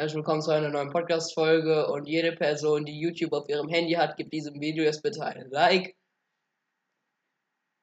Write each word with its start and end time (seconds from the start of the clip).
Herzlich 0.00 0.16
willkommen 0.16 0.40
zu 0.40 0.50
einer 0.50 0.70
neuen 0.70 0.88
Podcast-Folge 0.88 1.86
und 1.88 2.08
jede 2.08 2.32
Person, 2.32 2.86
die 2.86 2.98
YouTube 2.98 3.34
auf 3.34 3.46
ihrem 3.50 3.68
Handy 3.68 3.92
hat, 3.92 4.16
gibt 4.16 4.32
diesem 4.32 4.58
Video 4.58 4.82
jetzt 4.82 5.02
bitte 5.02 5.22
ein 5.22 5.50
Like. 5.50 5.94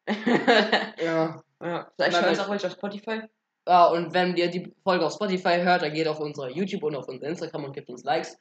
ja. 1.00 1.44
ja. 1.62 1.92
Vielleicht 1.96 2.20
hören 2.20 2.34
es 2.34 2.40
auch 2.40 2.50
welche 2.50 2.66
auf 2.66 2.74
Spotify. 2.74 3.22
ja, 3.68 3.86
und 3.90 4.16
wenn 4.16 4.36
ihr 4.36 4.50
die 4.50 4.74
Folge 4.82 5.06
auf 5.06 5.14
Spotify 5.14 5.62
hört, 5.62 5.84
dann 5.84 5.94
geht 5.94 6.08
auf 6.08 6.20
unsere 6.20 6.50
YouTube 6.50 6.82
und 6.82 6.96
auf 6.96 7.08
unser 7.08 7.28
Instagram 7.28 7.66
und 7.66 7.74
gibt 7.74 7.88
uns 7.88 8.04
Likes. 8.04 8.36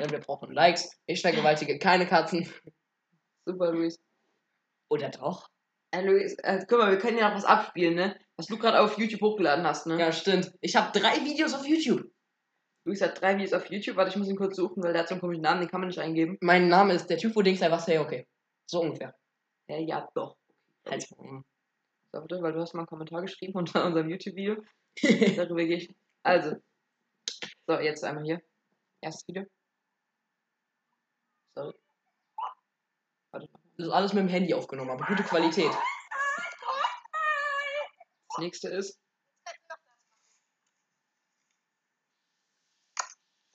Denn 0.00 0.10
wir 0.10 0.18
brauchen 0.18 0.50
Likes. 0.50 0.98
Ich 1.06 1.22
vergewaltige 1.22 1.78
keine 1.78 2.08
Katzen. 2.08 2.52
Super, 3.46 3.70
Luis. 3.70 3.96
Oder 4.88 5.08
doch? 5.08 5.48
Äh, 5.92 6.02
Luis, 6.02 6.34
äh, 6.42 6.64
guck 6.68 6.80
mal, 6.80 6.90
wir 6.90 6.98
können 6.98 7.18
ja 7.18 7.28
noch 7.28 7.36
was 7.36 7.44
abspielen, 7.44 7.94
ne? 7.94 8.18
Was 8.34 8.46
du 8.46 8.58
gerade 8.58 8.80
auf 8.80 8.98
YouTube 8.98 9.22
hochgeladen 9.22 9.64
hast, 9.64 9.86
ne? 9.86 10.00
Ja, 10.00 10.10
stimmt. 10.10 10.52
Ich 10.60 10.74
habe 10.74 10.98
drei 10.98 11.24
Videos 11.24 11.54
auf 11.54 11.64
YouTube. 11.64 12.10
Luis 12.84 13.02
hat 13.02 13.20
drei 13.20 13.36
Videos 13.36 13.52
auf 13.52 13.70
YouTube. 13.70 13.96
Warte, 13.96 14.10
ich 14.10 14.16
muss 14.16 14.28
ihn 14.28 14.36
kurz 14.36 14.56
suchen, 14.56 14.82
weil 14.82 14.92
der 14.92 15.02
hat 15.02 15.08
so 15.08 15.14
einen 15.14 15.20
komischen 15.20 15.42
Namen, 15.42 15.60
den 15.60 15.68
kann 15.68 15.80
man 15.80 15.88
nicht 15.88 15.98
eingeben. 15.98 16.38
Mein 16.40 16.68
Name 16.68 16.94
ist 16.94 17.08
der 17.08 17.18
Typ, 17.18 17.36
wo 17.36 17.42
Dings 17.42 17.62
einfach 17.62 17.86
hey, 17.86 17.98
okay. 17.98 18.26
So 18.66 18.80
ungefähr. 18.80 19.14
Ja, 19.68 19.78
ja, 19.78 20.08
doch. 20.14 20.36
Halt. 20.88 21.02
So, 21.02 21.42
warte, 22.12 22.42
weil 22.42 22.52
du 22.52 22.60
hast 22.60 22.72
mal 22.74 22.80
einen 22.80 22.86
Kommentar 22.86 23.20
geschrieben 23.22 23.54
unter 23.54 23.84
unserem 23.86 24.08
YouTube-Video. 24.08 24.62
Darüber 25.36 25.64
gehe 25.64 25.76
ich. 25.76 25.94
Also. 26.22 26.56
So, 27.66 27.78
jetzt 27.78 28.02
einmal 28.04 28.24
hier. 28.24 28.40
Erstes 29.00 29.28
Video. 29.28 29.44
Sorry. 31.54 31.74
Warte. 33.30 33.48
Das 33.76 33.86
ist 33.86 33.92
alles 33.92 34.12
mit 34.12 34.24
dem 34.24 34.28
Handy 34.28 34.52
aufgenommen, 34.54 34.90
aber 34.90 35.06
gute 35.06 35.22
Qualität. 35.22 35.70
Das 38.28 38.38
nächste 38.38 38.68
ist. 38.68 38.99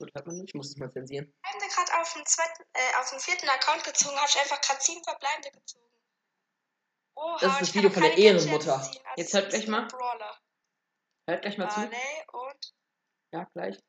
Gut, 0.05 0.13
hört 0.13 0.27
man 0.27 0.37
nicht. 0.37 0.49
Ich 0.49 0.53
muss 0.53 0.69
es 0.69 0.77
mal 0.77 0.91
zensieren. 0.91 1.33
Bleibende 1.41 1.67
gerade 1.73 1.99
auf 2.01 2.13
den 2.13 2.25
zweiten, 2.27 2.63
äh, 2.73 2.99
auf 2.99 3.09
den 3.09 3.19
vierten 3.19 3.49
Account 3.49 3.83
gezogen, 3.83 4.15
habe 4.15 4.27
ich 4.29 4.39
einfach 4.39 4.61
gerade 4.61 4.81
sieben 4.81 5.03
verbleibende 5.03 5.51
gezogen. 5.51 5.85
Oha, 7.15 7.37
Das 7.39 7.53
ist 7.53 7.61
das 7.61 7.69
ich 7.69 7.75
Video 7.75 7.89
von 7.89 8.03
der 8.03 8.17
Ehrenmutter. 8.17 8.81
ziehen, 8.83 9.01
also 9.03 9.13
Jetzt 9.17 9.33
hört 9.33 9.49
gleich 9.49 9.67
mal. 9.67 9.87
Brawler. 9.87 10.37
Hört 11.27 11.41
gleich 11.41 11.57
mal 11.57 11.69
zu. 11.69 11.79
Barley 11.79 12.25
und 12.33 12.75
Ja, 13.33 13.45
gleich. 13.53 13.79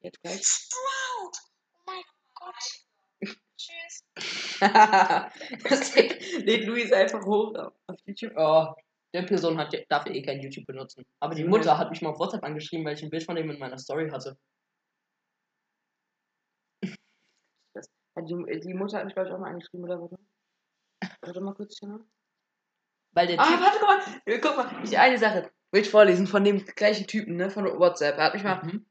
Jetzt 0.00 0.22
gleich. 0.22 0.46
Sprout. 0.46 1.32
Oh 1.72 1.78
mein 1.86 2.04
Gott. 2.34 3.34
Tschüss. 3.58 4.04
das 4.60 5.94
lädt 5.94 6.66
Luis 6.66 6.92
einfach 6.92 7.24
hoch 7.24 7.52
auf 7.56 7.72
auf 7.88 7.98
YouTube. 8.04 8.32
Oh, 8.36 8.74
der 9.16 9.22
Person 9.22 9.58
hat, 9.58 9.74
darf 9.88 10.06
eh 10.06 10.22
kein 10.22 10.40
YouTube 10.40 10.66
benutzen. 10.66 11.04
Aber 11.20 11.34
die. 11.34 11.44
Mutter 11.44 11.76
hat 11.78 11.90
mich 11.90 12.02
mal 12.02 12.10
auf 12.10 12.18
WhatsApp 12.18 12.44
angeschrieben, 12.44 12.84
weil 12.86 12.94
ich 12.94 13.02
ein 13.02 13.10
Bild 13.10 13.24
von 13.24 13.36
dem 13.36 13.50
in 13.50 13.58
meiner 13.58 13.78
Story 13.78 14.08
hatte. 14.10 14.36
Ja, 17.74 18.22
Die, 18.22 18.60
die 18.60 18.74
Mutter 18.74 18.98
hat 18.98 19.04
mich, 19.04 19.14
glaube 19.14 19.28
ich, 19.28 19.34
auch 19.34 19.38
mal 19.38 19.50
angeschrieben, 19.50 19.84
oder 19.84 20.00
warte? 20.00 20.16
Warte 21.20 21.40
mal 21.40 21.54
kurz 21.54 21.78
hier. 21.78 22.00
Weil 23.12 23.26
der 23.28 23.40
Ah, 23.40 23.44
Typ. 23.46 23.60
warte, 23.60 23.78
guck 23.80 23.88
mal. 23.88 24.22
Ja, 24.26 24.38
Guck 24.40 24.56
mal, 24.56 24.84
ich 24.84 24.98
eine 24.98 25.18
Sache. 25.18 25.50
Will 25.72 25.82
ich 25.82 25.90
vorlesen 25.90 26.26
von 26.26 26.44
dem 26.44 26.64
gleichen 26.64 27.06
Typen, 27.06 27.36
ne? 27.36 27.50
Von 27.50 27.64
WhatsApp. 27.78 28.16
Er 28.18 28.24
hat 28.24 28.34
mich 28.34 28.44
mal. 28.44 28.62
Mhm. 28.62 28.86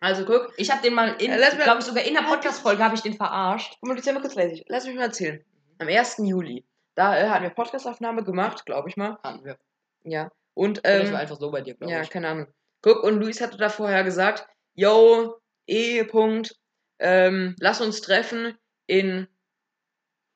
Also 0.00 0.24
guck. 0.26 0.52
Ich 0.58 0.70
habe 0.70 0.82
den 0.82 0.94
mal 0.94 1.10
in, 1.20 1.30
Ja, 1.30 1.36
mir- 1.36 1.62
glaube 1.64 1.80
ich, 1.80 1.86
sogar 1.86 2.04
in 2.04 2.14
der 2.14 2.22
Podcast-Folge 2.22 2.82
habe 2.84 2.94
ich 2.94 3.02
den 3.02 3.14
verarscht. 3.14 3.76
Guck 3.80 3.88
mal, 3.88 3.96
jetzt 3.96 4.06
mal 4.12 4.20
kurz 4.20 4.34
lesen. 4.34 4.64
Lass 4.68 4.86
mich 4.86 4.96
mal 4.96 5.04
erzählen. 5.04 5.44
Am 5.78 5.88
1. 5.88 6.18
Juli. 6.18 6.64
Da 6.94 7.16
äh, 7.18 7.28
hatten 7.28 7.42
wir 7.44 7.50
Podcastaufnahme 7.50 8.24
gemacht, 8.24 8.64
glaube 8.66 8.88
ich 8.88 8.96
mal. 8.96 9.18
Hatten 9.22 9.44
wir. 9.44 9.58
Ja. 10.06 10.30
Und, 10.54 10.80
ähm, 10.84 11.12
war 11.12 11.20
einfach 11.20 11.38
so 11.38 11.50
bei 11.50 11.60
dir, 11.60 11.74
glaube 11.74 11.92
ja, 11.92 12.00
ich. 12.02 12.10
keine 12.10 12.28
Ahnung. 12.28 12.46
Guck, 12.82 13.02
und 13.02 13.20
Luis 13.20 13.40
hatte 13.40 13.58
da 13.58 13.68
vorher 13.68 14.04
gesagt, 14.04 14.46
yo, 14.74 15.38
E. 15.68 16.04
Punkt, 16.04 16.54
ähm, 17.00 17.54
lass 17.58 17.80
uns 17.80 18.00
treffen 18.00 18.56
in 18.88 19.26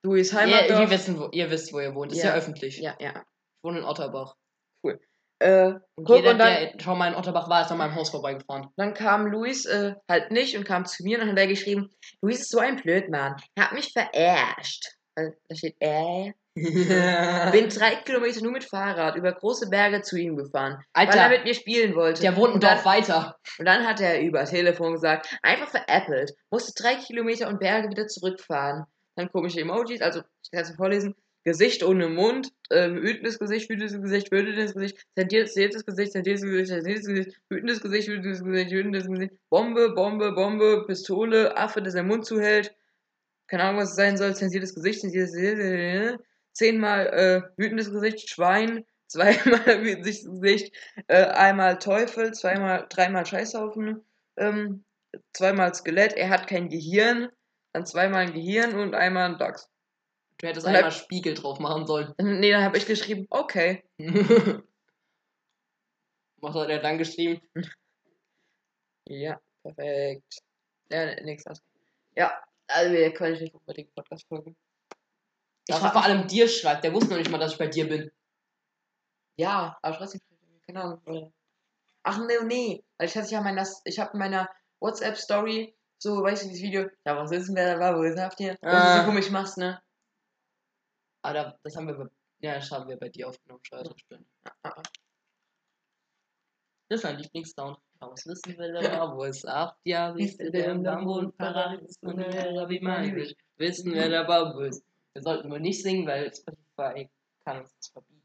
Luis 0.05 0.33
Heimatdorf. 0.35 0.81
ihr, 0.81 0.91
wissen, 0.91 1.19
wo, 1.19 1.29
ihr 1.33 1.51
wisst, 1.51 1.73
wo 1.73 1.81
ihr 1.81 1.95
wohnt. 1.95 2.13
Ist 2.13 2.23
ja, 2.23 2.31
Ja. 2.31 2.35
öffentlich. 2.37 2.79
ja, 2.79 2.97
ja. 2.99 3.11
Ich 3.13 3.65
wohne 3.65 3.79
in 3.79 3.85
Otterbach. 3.85 4.35
Äh, 5.43 5.73
Und 5.97 6.05
Guck, 6.05 6.17
jeder, 6.17 6.33
und 6.33 6.39
dann- 6.39 6.53
der 6.55 6.81
schon 6.81 6.99
mal 6.99 7.09
in 7.09 7.15
Otterbach 7.15 7.49
war, 7.49 7.63
ist 7.63 7.71
an 7.73 7.79
meinem 7.79 7.95
Haus 7.95 8.11
vorbeigefahren. 8.11 8.69
dann 8.77 8.93
kam 8.93 9.27
Luis 9.27 9.65
äh, 9.65 9.95
halt 10.07 10.31
nicht 10.33 10.55
und 10.55 10.65
kam 10.65 10.85
zu 10.85 11.03
mir 11.03 11.15
und 11.17 11.21
dann 11.23 11.31
hat 11.31 11.39
er 11.39 11.47
geschrieben, 11.47 11.89
Luis 12.21 12.41
ist 12.41 12.51
so 12.51 12.59
ein 12.59 12.77
Blödmann. 12.77 13.37
Er 13.55 13.65
hat 13.65 13.73
mich 13.73 13.91
verarscht. 13.91 14.85
Also, 15.17 15.33
da 15.49 15.57
steht, 15.57 15.77
äh. 15.81 16.33
Bin 16.55 17.69
drei 17.69 17.95
Kilometer 18.05 18.43
nur 18.43 18.53
mit 18.53 18.65
Fahrrad 18.65 19.17
über 19.17 19.33
große 19.33 19.69
Berge 19.71 20.03
zu 20.03 20.17
ihm 20.17 20.37
gefahren, 20.37 20.83
weil 20.95 21.07
er 21.07 21.13
Alter, 21.13 21.29
mit 21.29 21.45
mir 21.45 21.55
spielen 21.55 21.95
wollte. 21.95 22.23
der 22.23 22.37
wohnt 22.37 22.55
ein 22.55 22.61
Dorf 22.61 22.85
weiter. 22.85 23.37
Und 23.59 23.67
dann 23.67 23.87
hat 23.87 24.01
er 24.01 24.21
über 24.21 24.45
Telefon 24.45 24.95
gesagt, 24.95 25.29
einfach 25.43 25.69
veräppelt, 25.69 26.33
musste 26.51 26.73
drei 26.81 26.97
Kilometer 26.97 27.49
und 27.49 27.61
Berge 27.61 27.89
wieder 27.89 28.09
zurückfahren. 28.09 28.85
Dann 29.15 29.31
komische 29.31 29.61
Emojis, 29.61 30.03
also 30.03 30.23
ich 30.43 30.51
kann 30.51 30.63
es 30.63 30.75
vorlesen. 30.75 31.15
Gesicht 31.45 31.83
ohne 31.83 32.09
Mund, 32.09 32.53
äh, 32.69 32.91
wütendes 32.91 33.39
Gesicht, 33.39 33.71
wütendes 33.71 33.99
Gesicht, 33.99 34.31
wütendes 34.31 34.75
Gesicht, 34.75 34.99
zentiertes 35.17 35.55
Gesicht, 35.55 36.13
zentiertes 36.13 36.43
Gesicht, 36.45 36.69
zentiertes 36.69 37.07
Gesicht, 37.07 37.41
wütendes 37.49 37.81
Gesicht, 37.81 38.09
wütendes 38.09 38.45
Gesicht, 38.45 38.71
wütendes 38.73 39.07
Gesicht, 39.07 39.33
Bombe, 39.49 39.95
Bombe, 39.95 40.33
Bombe, 40.33 40.85
Pistole, 40.87 41.57
Affe, 41.57 41.81
der 41.81 41.93
seinen 41.93 42.09
Mund 42.09 42.27
zuhält. 42.27 42.75
Keine 43.47 43.63
Ahnung, 43.65 43.81
was 43.81 43.91
es 43.91 43.97
sein 43.97 44.19
soll, 44.19 44.35
zentiertes 44.37 44.75
Gesicht, 44.75 45.01
zentiertes 45.01 45.33
Gesicht, 45.33 46.21
zehnmal 46.53 47.07
äh, 47.09 47.43
wütendes 47.57 47.91
Gesicht, 47.91 48.29
Schwein, 48.29 48.85
zweimal 49.07 49.83
wütendes 49.83 50.25
Gesicht, 50.25 50.75
äh, 51.09 51.25
einmal 51.27 51.79
Teufel, 51.79 52.33
zweimal, 52.33 52.87
dreimal 52.89 53.27
Scheißhaufen, 53.27 54.05
ähm, 54.37 54.85
zweimal 55.33 55.75
Skelett, 55.75 56.13
er 56.15 56.31
hat 56.31 56.47
kein 56.47 56.69
Gehirn, 56.69 57.29
dann 57.73 57.87
zweimal 57.87 58.27
ein 58.27 58.33
Gehirn 58.33 58.79
und 58.79 58.95
einmal 58.95 59.31
ein 59.31 59.39
Dachs. 59.39 59.69
Du 60.39 60.47
hättest 60.47 60.67
einmal 60.67 60.91
Spiegel 60.91 61.35
drauf 61.35 61.59
machen 61.59 61.87
sollen. 61.87 62.15
Nee, 62.19 62.51
dann 62.51 62.65
habe 62.65 62.79
ich 62.79 62.87
geschrieben, 62.87 63.27
okay. 63.31 63.85
Was 66.39 66.55
hat 66.55 66.71
er 66.71 66.79
dann 66.79 66.97
geschrieben? 66.97 67.43
Ja, 69.07 69.39
perfekt. 69.63 70.39
Ja, 70.91 71.15
nix 71.23 71.47
aus. 71.47 71.61
Ja, 72.17 72.43
also 72.69 72.93
wir 72.93 73.13
können 73.13 73.39
nicht 73.39 73.55
unbedingt 73.55 73.95
Podcast-Folgen. 73.95 74.53
Ich 74.53 74.70
Dass 75.71 75.81
er 75.81 75.85
hab- 75.87 75.93
vor 75.93 76.05
allem 76.05 76.27
dir 76.27 76.49
schreibt. 76.49 76.85
Der 76.85 76.93
wusste 76.93 77.11
noch 77.11 77.19
nicht 77.19 77.31
mal, 77.31 77.39
dass 77.39 77.53
ich 77.53 77.59
bei 77.59 77.67
dir 77.69 77.89
bin. 77.89 78.11
Ja, 79.37 79.79
aber 79.83 79.95
ich 79.95 80.01
weiß 80.01 80.15
nicht, 80.15 80.25
keine 80.67 80.83
Ahnung. 80.83 81.03
oder- 81.07 81.33
Ach 82.03 82.19
nee, 82.27 82.35
nee. 82.45 82.85
Weil 82.99 83.09
ich 83.09 83.17
hatte 83.17 83.31
ja 83.31 83.41
meiner, 83.43 83.67
ich 83.85 83.99
habe 83.99 84.13
in 84.15 84.19
meiner 84.19 84.49
WhatsApp-Story 84.81 85.75
so, 85.99 86.23
weißt 86.23 86.45
du, 86.45 86.49
dieses 86.49 86.63
Video, 86.63 86.89
ja, 87.05 87.17
was 87.17 87.31
ist 87.31 87.49
denn, 87.49 87.57
wer 87.57 87.75
da 87.75 87.81
war, 87.81 87.97
wo 87.99 88.03
ist 88.03 88.19
habt 88.19 88.41
ihr? 88.41 88.57
Was 88.63 88.73
du 88.73 88.77
Ah. 88.79 89.01
so 89.01 89.05
komisch 89.07 89.31
machst, 89.31 89.59
ne? 89.59 89.83
Aber 91.23 91.59
das 91.63 91.77
haben 91.77 91.87
wir 91.87 91.95
bei, 91.95 92.07
ja, 92.41 92.55
das 92.55 92.71
haben 92.71 92.89
wir 92.89 92.97
bei 92.99 93.11
dir 93.11 93.29
aufgenommen. 93.29 93.61
Scheiße, 93.63 93.93
stimmt. 93.99 94.27
Ah, 94.45 94.51
ah. 94.63 94.83
Das 96.89 97.01
ist 97.01 97.05
mein 97.05 97.19
Lieblingssound. 97.19 97.79
Was 98.01 98.25
wissen 98.27 98.57
will 98.57 98.75
aber, 99.05 99.15
wo 99.17 99.25
es 99.25 99.45
acht 99.45 99.77
Jahre 99.85 100.19
ist, 100.21 100.39
der 100.41 100.73
im 100.73 100.83
Bambu 100.83 101.19
und 101.19 101.37
Paradies 101.37 101.91
ist 101.91 102.03
und 102.03 102.17
der 102.17 102.67
wie 102.71 102.81
mein 102.81 103.15
Wisch. 103.15 103.35
Wissen, 103.59 103.93
wer 103.93 104.09
der 104.09 104.25
Bambu 104.25 104.61
ist. 104.61 104.83
Wir 105.21 105.25
sollten 105.25 105.51
wohl 105.51 105.61
nicht 105.61 105.83
singen, 105.83 106.07
weil 106.07 106.35
Spotify 106.35 107.11
kann 107.45 107.59
uns 107.59 107.75
das 107.77 107.89
verbieten. 107.89 108.23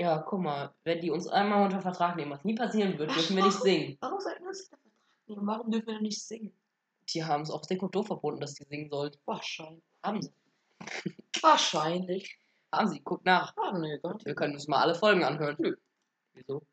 Ja, 0.00 0.18
guck 0.18 0.40
mal, 0.40 0.74
wenn 0.82 1.00
die 1.00 1.12
uns 1.12 1.28
einmal 1.28 1.62
unter 1.62 1.80
Vertrag 1.80 2.16
nehmen, 2.16 2.32
was 2.32 2.42
nie 2.42 2.56
passieren 2.56 2.98
wird, 2.98 3.14
dürfen 3.14 3.36
wir 3.36 3.44
nicht 3.44 3.60
singen. 3.60 3.96
Warum 4.00 4.18
sollten 4.18 4.42
wir 4.42 4.48
uns 4.48 4.68
da 4.68 4.76
Vertrag 4.76 5.28
nehmen? 5.28 5.46
Warum 5.46 5.70
dürfen 5.70 5.86
wir 5.86 5.94
denn 5.94 6.02
nicht 6.02 6.20
singen? 6.20 6.58
Die 7.10 7.22
haben 7.22 7.42
es 7.42 7.50
auch 7.52 7.64
dick 7.66 7.84
und 7.84 7.94
doof 7.94 8.08
verboten, 8.08 8.40
dass 8.40 8.54
die 8.54 8.64
singen 8.64 8.90
sollen. 8.90 9.12
Wahrscheinlich. 9.26 9.84
Haben 10.02 10.22
sie. 10.22 10.32
Wahrscheinlich. 11.40 12.36
Haben 12.72 12.88
sie. 12.88 13.00
Guck 13.00 13.24
nach. 13.24 13.56
Ah, 13.56 13.78
nee, 13.78 14.00
Gott. 14.02 14.24
Wir 14.24 14.34
können 14.34 14.54
uns 14.54 14.66
mal 14.66 14.82
alle 14.82 14.96
Folgen 14.96 15.22
anhören. 15.22 15.54
Nö. 15.60 15.76
Wieso? 16.32 16.66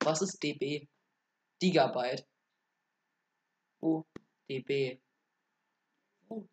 Was 0.00 0.22
ist 0.22 0.42
dB? 0.42 0.88
Gigabyte. 1.60 2.26
Wo? 3.80 4.06
dB. 4.48 5.03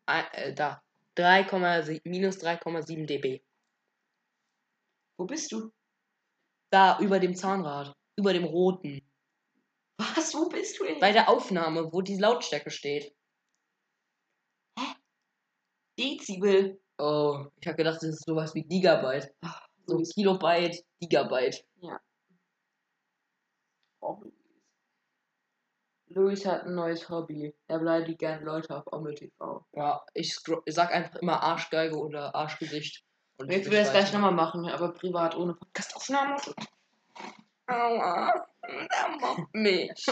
Ah, 0.05 0.27
äh, 0.33 0.53
da. 0.53 0.81
3,7 1.17 2.01
minus 2.05 2.37
3,7 2.37 3.05
dB. 3.05 3.43
Wo 5.17 5.25
bist 5.25 5.51
du? 5.51 5.71
Da, 6.71 6.99
über 6.99 7.19
dem 7.19 7.35
Zahnrad. 7.35 7.93
Über 8.17 8.33
dem 8.33 8.45
roten. 8.45 9.01
Was? 9.97 10.33
Wo 10.33 10.47
bist 10.49 10.79
du? 10.79 10.85
Ey? 10.85 10.99
Bei 10.99 11.11
der 11.11 11.29
Aufnahme, 11.29 11.91
wo 11.91 12.01
die 12.01 12.17
Lautstärke 12.17 12.71
steht. 12.71 13.13
Dezibel. 15.99 16.79
Oh, 16.97 17.45
ich 17.59 17.67
habe 17.67 17.77
gedacht, 17.77 17.97
das 17.97 18.09
ist 18.09 18.25
sowas 18.25 18.53
wie 18.55 18.63
Gigabyte. 18.63 19.33
So 19.85 19.95
Luis. 19.95 20.13
Kilobyte, 20.13 20.83
Gigabyte. 20.99 21.65
Oh, 24.01 24.23
Luis. 26.13 26.45
Hat 26.45 26.65
ein 26.65 26.75
neues 26.75 27.09
Hobby. 27.09 27.53
Er 27.67 27.79
beleidigt 27.79 28.19
gerne 28.19 28.45
Leute 28.45 28.75
auf 28.75 28.83
Omme 28.91 29.13
TV. 29.13 29.65
Ja, 29.73 30.03
ich, 30.13 30.37
sag 30.67 30.93
einfach 30.93 31.15
immer 31.15 31.41
Arschgeige 31.41 31.97
oder 31.97 32.33
Arschgesicht. 32.35 33.03
Und 33.37 33.51
Jetzt 33.51 33.67
will 33.67 33.77
er 33.77 33.83
es 33.83 33.91
gleich 33.91 34.13
nochmal 34.13 34.33
machen, 34.33 34.67
aber 34.67 34.93
privat 34.93 35.35
ohne 35.35 35.55
Podcastaufnahme. 35.55 36.37
Aua. 37.67 38.45
Der 38.63 39.17
mobbt 39.19 39.53
mich. 39.55 40.05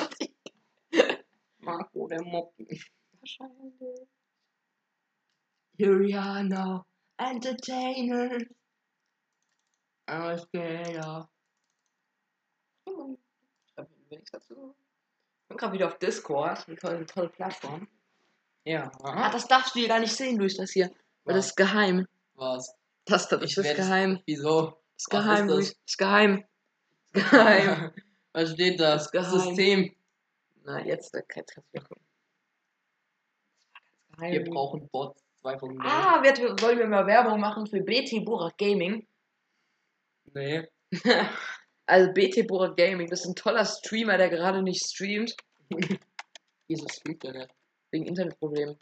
Marco, 1.59 2.07
der 2.07 2.23
mobbt 2.23 2.59
mich. 2.59 2.91
Wahrscheinlich. 3.19 4.07
Juliana, 5.77 6.85
Entertainer. 7.17 8.37
Alles 10.05 10.49
Gelder. 10.51 11.29
Ich 12.85 13.77
hab 13.77 13.87
nichts 14.09 14.31
dazu. 14.31 14.75
Ich 15.49 15.55
bin 15.55 15.57
gerade 15.57 15.73
wieder 15.73 15.87
auf 15.87 15.97
Discord. 15.97 16.63
Eine 16.67 17.05
tolle, 17.07 17.29
Plattform. 17.29 17.87
Ja. 18.65 18.91
Ah, 19.01 19.31
das 19.31 19.47
darfst 19.47 19.73
du 19.73 19.79
hier 19.79 19.87
gar 19.87 19.99
nicht 19.99 20.15
sehen, 20.15 20.37
Luis, 20.37 20.55
das 20.57 20.69
hier. 20.69 20.91
Weil 21.23 21.33
das 21.37 21.47
ist 21.47 21.55
geheim. 21.55 22.07
Was? 22.35 22.75
Das, 23.05 23.27
das, 23.29 23.39
das 23.39 23.57
ist 23.57 23.63
werd's- 23.63 23.75
geheim. 23.77 24.21
Wieso? 24.27 24.61
Das 24.93 25.05
ist 25.07 25.11
Was 25.13 25.23
geheim, 25.23 25.45
ist 25.45 25.49
das? 25.49 25.55
Luis. 25.55 25.67
Das 25.73 25.79
ist 25.87 25.97
geheim. 25.97 26.43
Geheim. 27.13 27.91
Was 28.33 28.51
steht 28.51 28.79
da? 28.79 28.93
Das 28.93 29.05
ist 29.07 29.11
geheim. 29.11 29.39
System. 29.39 29.95
Na, 30.65 30.85
jetzt 30.85 31.11
gucken. 31.13 31.43
Das 31.47 31.87
war 34.19 34.19
ganz 34.19 34.33
Wir 34.33 34.43
brauchen 34.43 34.87
Bots 34.89 35.23
2.0. 35.43 35.79
Ah, 35.81 36.21
wir, 36.21 36.37
wollen 36.61 36.77
wir 36.77 36.85
mal 36.87 37.07
Werbung 37.07 37.39
machen 37.39 37.65
für 37.65 37.81
BT 37.81 38.23
Burak 38.23 38.55
Gaming? 38.59 39.07
Nee. 40.35 40.67
Also 41.89 42.13
BT 42.13 42.45
Burak 42.45 42.77
Gaming, 42.77 43.09
das 43.09 43.21
ist 43.21 43.29
ein 43.29 43.35
toller 43.35 43.65
Streamer, 43.65 44.17
der 44.19 44.29
gerade 44.29 44.61
nicht 44.61 44.85
streamt. 44.85 45.35
Wieso 46.67 46.87
streamt 46.87 47.23
der 47.23 47.33
nicht? 47.33 47.55
Wegen 47.89 48.05
Internetproblemen. 48.05 48.77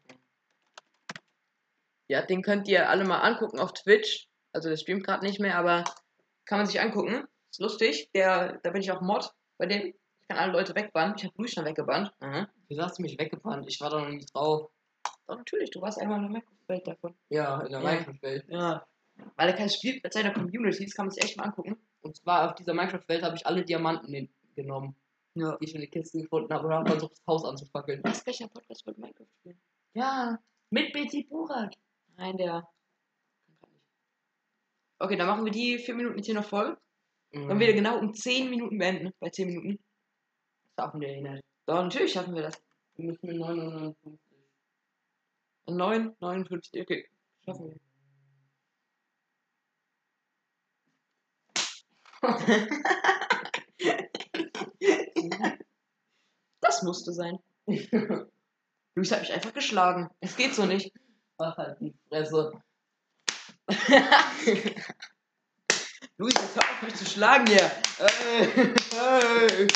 Ja, 2.09 2.21
den 2.25 2.41
könnt 2.41 2.67
ihr 2.67 2.89
alle 2.89 3.05
mal 3.05 3.19
angucken 3.19 3.59
auf 3.59 3.71
Twitch. 3.71 4.27
Also 4.51 4.67
der 4.67 4.75
streamt 4.75 5.05
gerade 5.05 5.25
nicht 5.25 5.39
mehr, 5.39 5.57
aber 5.57 5.85
kann 6.45 6.57
man 6.57 6.67
sich 6.67 6.81
angucken. 6.81 7.25
Ist 7.49 7.61
lustig. 7.61 8.09
Der, 8.13 8.59
da 8.63 8.71
bin 8.71 8.81
ich 8.81 8.91
auch 8.91 8.99
Mod 8.99 9.31
bei 9.57 9.67
dem. 9.67 9.87
Ich 9.87 10.27
kann 10.27 10.37
alle 10.37 10.51
Leute 10.51 10.75
wegbannen. 10.75 11.15
Ich 11.17 11.23
habe 11.23 11.47
schon 11.47 11.63
weggebannt. 11.63 12.11
Mhm. 12.19 12.47
Wieso 12.67 12.83
hast 12.83 12.97
du 12.97 13.03
mich 13.03 13.17
weggebannt? 13.17 13.65
Ich 13.69 13.79
war 13.79 13.89
da 13.89 14.01
noch 14.01 14.09
nicht 14.09 14.33
drauf. 14.35 14.69
Doch, 15.27 15.37
natürlich, 15.37 15.69
du 15.71 15.79
warst 15.79 15.97
einmal 16.01 16.17
in 16.17 16.23
der 16.23 16.31
Minecraft-Welt 16.31 16.87
davon. 16.87 17.15
Ja, 17.29 17.61
in 17.61 17.71
der 17.71 17.81
Ja. 17.81 17.89
Minecraft-Welt. 17.89 18.45
Ja. 18.49 18.85
Weil 19.37 19.47
er 19.49 19.55
kein 19.55 19.69
Spiel 19.69 20.01
mit 20.03 20.11
seiner 20.11 20.33
Community, 20.33 20.83
das 20.83 20.93
kann 20.93 21.05
man 21.05 21.11
sich 21.13 21.23
echt 21.23 21.37
mal 21.37 21.45
angucken. 21.45 21.77
Und 22.07 22.15
zwar 22.15 22.47
auf 22.47 22.55
dieser 22.55 22.73
Minecraft-Welt 22.73 23.21
habe 23.23 23.35
ich 23.35 23.45
alle 23.45 23.65
Diamanten 23.65 24.29
genommen, 24.55 24.95
Ja. 25.35 25.57
die 25.57 25.65
ich 25.65 25.75
in 25.75 25.81
die 25.81 25.87
Kisten 25.87 26.21
gefunden 26.21 26.53
habe 26.53 26.67
und 26.67 26.73
habe 26.73 26.89
versucht, 26.89 27.11
das 27.17 27.27
Haus 27.27 27.43
anzufackeln. 27.43 28.01
Was? 28.03 28.25
Welcher 28.25 28.47
Podcast 28.47 28.85
wollte 28.87 29.01
Minecraft 29.01 29.27
spielen? 29.39 29.59
Ja, 29.93 30.39
mit 30.69 30.93
BT 30.93 31.27
Burak. 31.29 31.73
Nein, 32.15 32.37
der. 32.37 32.65
Okay, 34.99 35.17
dann 35.17 35.27
machen 35.27 35.43
wir 35.43 35.51
die 35.51 35.77
vier 35.79 35.95
Minuten 35.95 36.15
jetzt 36.17 36.27
hier 36.27 36.35
noch 36.35 36.45
voll. 36.45 36.77
Mhm. 37.31 37.49
Dann 37.49 37.59
wieder 37.59 37.73
genau 37.73 37.99
um 37.99 38.13
10 38.13 38.49
Minuten 38.49 38.77
beenden. 38.77 39.11
Bei 39.19 39.29
10 39.29 39.47
Minuten. 39.47 39.79
schaffen 40.79 41.01
wir 41.01 41.21
nicht. 41.21 41.43
Doch, 41.65 41.83
natürlich 41.83 42.13
schaffen 42.13 42.33
wir 42.35 42.43
das. 42.43 42.63
Wir 42.95 43.05
müssen 43.05 43.27
mit 43.27 43.37
950. 43.37 44.19
9, 45.67 46.15
59, 46.21 46.81
okay. 46.81 47.09
Schaffen 47.43 47.67
wir. 47.67 47.86
Das 56.59 56.83
musste 56.83 57.13
sein. 57.13 57.39
Luis 57.65 59.11
hat 59.11 59.21
mich 59.21 59.31
einfach 59.31 59.53
geschlagen. 59.53 60.09
Es 60.19 60.35
geht 60.35 60.53
so 60.53 60.65
nicht. 60.65 60.91
Mach 61.37 61.55
halt 61.55 61.79
die 61.79 61.93
Fresse. 62.09 62.51
Luis, 66.17 66.33
jetzt 66.33 66.55
hör 66.55 66.63
auf 66.63 66.81
mich 66.81 66.95
zu 66.95 67.05
schlagen 67.05 67.47
hier. 67.47 67.71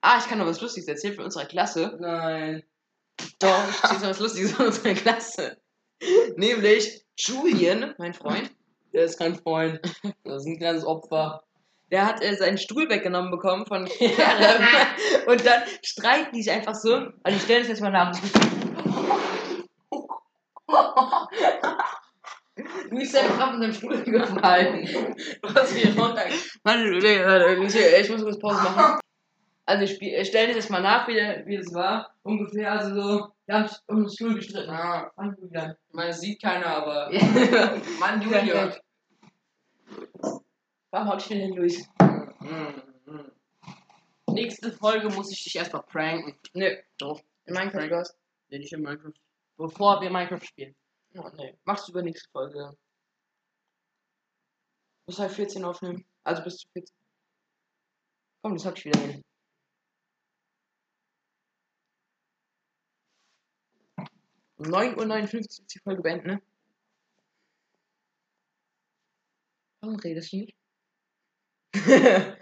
Ah, 0.00 0.18
ich 0.18 0.26
kann 0.26 0.38
noch 0.38 0.46
was 0.46 0.60
Lustiges 0.60 0.86
erzählen 0.86 1.16
von 1.16 1.24
unserer 1.24 1.46
Klasse. 1.46 1.96
Nein. 2.00 2.62
Doch, 3.40 3.68
ich 3.68 3.82
erzähle 3.82 4.00
noch 4.00 4.10
was 4.10 4.20
Lustiges 4.20 4.52
von 4.52 4.66
unserer 4.66 4.94
Klasse. 4.94 5.60
Nämlich 6.36 7.04
Julian, 7.16 7.96
mein 7.98 8.14
Freund, 8.14 8.52
Der 8.92 9.04
ist 9.04 9.18
kein 9.18 9.36
Freund. 9.36 9.80
Das 10.24 10.42
ist 10.42 10.46
ein 10.46 10.58
kleines 10.58 10.84
Opfer. 10.84 11.42
der 11.90 12.06
hat 12.06 12.22
äh, 12.22 12.34
seinen 12.36 12.58
Stuhl 12.58 12.88
weggenommen 12.88 13.30
bekommen 13.30 13.66
von 13.66 13.84
Kerem. 13.98 14.66
und 15.26 15.46
dann 15.46 15.62
streiten 15.82 16.34
die 16.34 16.42
sich 16.42 16.52
einfach 16.52 16.74
so. 16.74 16.94
Also 17.22 17.36
ich 17.36 17.42
stelle 17.42 17.60
das 17.60 17.68
jetzt 17.68 17.80
mal 17.80 17.90
nach. 17.90 18.12
Luis 22.90 23.08
ist 23.08 23.16
einfach 23.16 23.36
gerade 23.38 23.52
von 23.52 23.60
seinem 23.60 23.72
Stuhl 23.72 24.02
gefallen. 24.02 24.88
Du 25.42 25.54
hast 25.54 25.74
mich 25.74 25.98
runter. 25.98 26.26
Ich, 26.28 26.60
ich 27.76 28.10
muss 28.10 28.22
kurz 28.22 28.38
Pause 28.38 28.62
machen. 28.62 29.00
Also 29.68 29.84
ich, 29.84 30.26
stelle 30.26 30.46
das 30.46 30.56
jetzt 30.56 30.70
mal 30.70 30.80
nach, 30.80 31.06
wie, 31.08 31.12
der, 31.12 31.44
wie 31.44 31.58
das 31.58 31.74
war. 31.74 32.14
Ungefähr, 32.22 32.72
also 32.72 32.94
so, 32.94 33.32
wir 33.44 33.54
haben 33.54 33.68
sich 33.68 33.76
um 33.86 33.96
den 33.98 34.08
Stuhl 34.10 34.34
gestritten. 34.36 34.70
Ah, 34.70 35.12
Fang 35.14 35.36
du 35.36 35.42
wieder 35.42 35.62
an. 35.62 35.76
ich 35.86 35.94
meine, 35.94 36.08
das 36.08 36.20
sieht 36.22 36.40
keiner, 36.40 36.68
aber. 36.68 37.10
Mann, 38.00 38.22
Junior. 38.22 38.74
Warum 40.90 41.08
haut 41.10 41.20
ich 41.20 41.28
denn 41.28 41.40
hin, 41.40 41.52
Luis? 41.52 41.86
Mhm, 42.00 42.82
mhm. 43.04 43.32
Nächste 44.30 44.72
Folge 44.72 45.10
muss 45.10 45.30
ich 45.30 45.44
dich 45.44 45.56
erstmal 45.56 45.82
pranken. 45.82 46.38
Nö. 46.54 46.74
Doch. 46.96 47.20
In 47.44 47.52
Minecraft 47.52 47.90
was? 47.90 48.16
Wenn 48.48 48.62
ich 48.62 48.72
in 48.72 48.80
Minecraft. 48.80 49.20
Bevor 49.58 50.00
wir 50.00 50.08
Minecraft 50.08 50.46
spielen. 50.46 50.74
Oh, 51.14 51.28
nee. 51.36 51.58
Machst 51.64 51.86
du 51.86 51.92
über 51.92 52.00
nächste 52.00 52.30
Folge. 52.30 52.74
Muss 55.06 55.18
halt 55.18 55.32
14 55.32 55.62
aufnehmen. 55.62 56.06
Also 56.24 56.42
bis 56.42 56.56
zu 56.56 56.68
14. 56.72 56.96
Komm, 58.40 58.54
das 58.54 58.64
hab 58.64 58.78
ich 58.78 58.86
wieder 58.86 59.00
hin. 59.00 59.22
Um 64.58 64.66
9.59 64.66 65.34
Uhr 65.34 65.40
ist 65.40 65.74
die 65.74 65.78
Folge 65.78 66.02
beenden, 66.02 66.26
ne? 66.26 66.42
Warum 69.80 69.96
redest 70.00 70.32
du 70.32 70.38
nicht? 70.38 70.56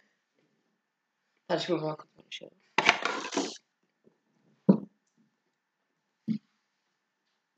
Warte, 1.49 1.63
ich 1.63 1.69
hol 1.69 1.81
mal 1.81 1.97
kurz 1.97 2.11
meine 2.17 2.33
Schere. 2.33 2.51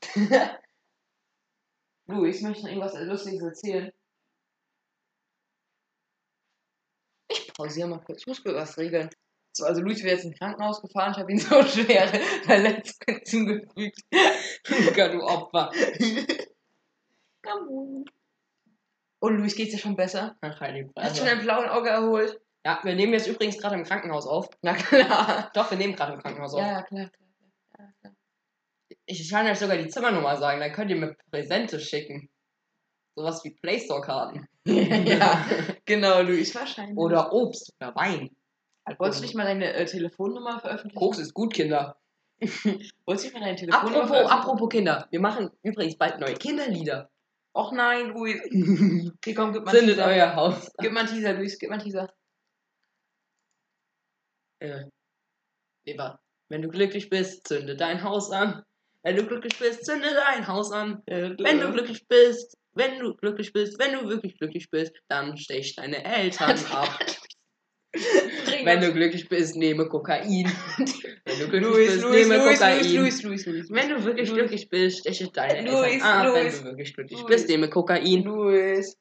Luis, 2.07 2.43
möchte 2.43 2.63
noch 2.63 2.69
irgendwas 2.71 2.95
Lustiges 2.95 3.43
erzählen? 3.43 3.93
Ich 7.29 7.53
pausiere 7.55 7.89
mal 7.89 8.01
kurz. 8.01 8.23
Ich 8.23 8.27
muss 8.27 8.43
kurz 8.43 8.57
was 8.57 8.77
regeln. 8.79 9.09
So, 9.59 9.65
also 9.65 9.81
Luis 9.81 10.05
wäre 10.05 10.15
jetzt 10.15 10.25
ins 10.25 10.39
Krankenhaus 10.39 10.81
gefahren. 10.81 11.13
Ich 11.13 11.19
habe 11.19 11.33
ihn 11.33 11.39
so 11.39 11.63
schwere 11.65 12.21
Verletzungen 12.45 13.25
zugefügt. 13.25 14.01
Luca, 14.69 15.09
du 15.09 15.21
Opfer. 15.23 15.73
Und 19.19 19.37
Luis 19.39 19.57
geht's 19.57 19.73
dir 19.73 19.79
schon 19.79 19.97
besser? 19.97 20.37
Ach, 20.41 20.59
die 20.61 20.89
Hast 20.97 21.17
schon 21.17 21.27
Fresse. 21.27 21.37
dein 21.37 21.41
blauen 21.41 21.69
Auge 21.69 21.89
erholt? 21.89 22.41
Ja, 22.65 22.79
wir 22.85 22.95
nehmen 22.95 23.13
jetzt 23.15 23.27
übrigens 23.27 23.59
gerade 23.59 23.75
im 23.75 23.85
Krankenhaus 23.85 24.29
auf. 24.29 24.49
Na 24.63 24.75
klar. 24.75 25.51
Doch, 25.55 25.71
wir 25.71 25.79
nehmen 25.79 25.97
gerade 25.97 26.13
im 26.13 26.21
Krankenhaus 26.21 26.55
auf. 26.55 26.61
Ja, 26.61 26.73
ja, 26.73 26.83
klar, 26.83 27.11
klar. 27.11 27.93
klar. 28.01 28.15
Ich 29.07 29.29
kann 29.29 29.47
euch 29.47 29.59
sogar 29.59 29.77
die 29.77 29.89
Zimmernummer 29.89 30.37
sagen, 30.37 30.61
dann 30.61 30.73
könnt 30.73 30.91
ihr 30.91 30.97
mir 30.97 31.17
Präsente 31.33 31.81
schicken. 31.81 32.31
Sowas 33.17 33.43
wie 33.43 33.51
Playstore-Karten. 33.51 34.47
ja, 34.65 35.45
genau, 35.85 36.23
Luis, 36.23 36.55
wahrscheinlich. 36.55 36.97
Oder 36.97 37.33
Obst 37.33 37.75
oder 37.81 37.97
Wein. 37.97 38.31
Wolltest 38.99 39.21
du 39.21 39.25
nicht 39.27 39.35
mal 39.35 39.45
deine 39.45 39.73
äh, 39.75 39.85
Telefonnummer 39.85 40.61
veröffentlichen? 40.61 40.99
Koks 40.99 41.19
ist 41.19 41.35
gut, 41.35 41.53
Kinder. 41.55 41.97
Wolltest 42.41 42.85
du 43.07 43.13
nicht 43.13 43.35
mal 43.35 43.41
deine 43.41 43.57
Telefonnummer 43.57 43.97
Apropos, 43.97 44.09
veröffentlichen? 44.09 44.31
apropos 44.41 44.69
Kinder. 44.69 45.09
Wir 45.11 45.21
machen 45.21 45.51
übrigens 45.63 45.97
bald 45.99 46.21
neue 46.21 46.35
Kinderlieder. 46.35 47.11
Och 47.55 47.73
nein, 47.73 48.09
Luis. 48.11 48.41
Okay, 49.17 49.35
komm, 49.35 49.53
gib 49.53 49.65
mal 49.65 49.71
einen 49.71 49.79
Zündet 49.81 49.97
Teaser. 49.97 50.09
euer 50.11 50.35
Haus. 50.37 50.71
Gib 50.79 50.93
mal 50.93 51.01
einen 51.01 51.09
Teaser, 51.09 51.33
Luis, 51.35 51.59
gib 51.59 51.71
mal 51.71 51.75
einen 51.77 51.85
Teaser. 51.85 52.13
Äh, 54.61 54.85
Eva, 55.87 56.21
wenn 56.49 56.63
du 56.63 56.69
glücklich 56.69 57.09
bist, 57.11 57.47
zünde 57.49 57.77
dein 57.77 58.03
Haus 58.03 58.31
an. 58.31 58.63
Wenn 59.03 59.17
du 59.17 59.27
glücklich 59.27 59.59
bist, 59.59 59.85
zünde 59.87 60.09
dein 60.15 60.47
Haus 60.49 60.73
an. 60.73 61.03
Wenn 61.07 61.37
du 61.61 61.73
glücklich 61.73 62.07
bist, 62.09 62.57
wenn 62.73 62.99
du 62.99 63.15
glücklich 63.15 63.53
bist, 63.53 63.79
wenn 63.79 63.93
du 63.95 64.09
wirklich 64.09 64.37
glücklich 64.39 64.71
bist, 64.71 64.93
dann 65.09 65.37
stech 65.37 65.77
deine 65.77 66.05
Eltern 66.05 66.59
ab. 66.73 66.99
Wenn 68.65 68.81
du 68.81 68.93
glücklich 68.93 69.29
bist, 69.29 69.57
nehme 69.57 69.89
Kokain. 69.89 70.51
Wenn 71.25 71.39
du 71.39 71.49
glücklich 71.49 71.63
Luis, 71.63 71.93
bist, 71.93 72.03
Luis, 72.03 72.29
nehme 72.29 72.45
Luis, 72.45 72.59
Kokain. 72.59 72.95
Luis, 72.95 73.23
Luis, 73.23 73.47
Luis. 73.47 73.71
Wenn 73.71 73.89
du 73.89 74.05
wirklich 74.05 74.33
glücklich 74.33 74.69
bist, 74.69 74.99
steche 75.01 75.31
deine 75.33 75.69
Eltern 75.69 76.03
ab. 76.03 76.35
Wenn 76.35 76.45
Luis. 76.45 76.59
du 76.59 76.65
wirklich 76.65 76.95
glücklich 76.95 77.25
bist, 77.25 77.49
nehme 77.49 77.71
Kokain. 77.71 78.23
Luis. 78.23 78.97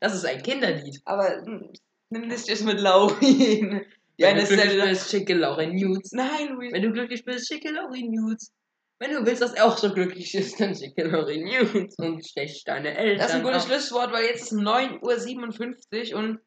Das 0.00 0.14
ist 0.14 0.24
ein 0.24 0.42
Kinderlied. 0.42 1.00
Aber 1.04 1.42
hm, 1.44 1.72
nimm 2.10 2.28
das 2.28 2.48
jetzt 2.48 2.64
mit 2.64 2.80
Laurin. 2.80 3.82
Wenn 4.18 4.36
du 4.36 4.46
glücklich 4.46 4.80
ist 4.80 4.88
bist, 4.88 5.10
schicke 5.10 5.34
Lauren 5.34 5.74
Nudes. 5.74 6.12
Nein, 6.12 6.48
Luis. 6.50 6.72
Wenn 6.72 6.82
du 6.82 6.92
glücklich 6.92 7.24
bist, 7.24 7.48
schicke 7.48 7.70
Lauren 7.70 8.10
Nudes. 8.10 8.52
Wenn 8.98 9.10
du 9.12 9.26
willst, 9.26 9.42
dass 9.42 9.54
er 9.54 9.66
auch 9.66 9.76
so 9.76 9.92
glücklich 9.92 10.32
ist, 10.34 10.60
dann 10.60 10.76
schicke 10.76 11.04
Lauren 11.04 11.42
Nudes 11.42 11.96
und 11.98 12.24
stech 12.24 12.62
deine 12.64 12.96
Eltern 12.96 13.18
Das 13.18 13.30
ist 13.30 13.34
ein 13.36 13.42
gutes 13.42 13.64
ab. 13.64 13.68
Schlusswort, 13.68 14.12
weil 14.12 14.26
jetzt 14.26 14.52
ist 14.52 14.52
9.57 14.52 16.12
Uhr 16.12 16.18
und 16.20 16.38